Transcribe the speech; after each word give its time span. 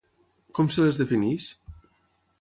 Com 0.59 0.71
se 0.75 0.87
les 0.87 1.03
defineix? 1.03 1.49